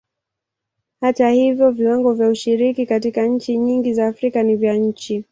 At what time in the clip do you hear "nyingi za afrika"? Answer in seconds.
3.57-4.43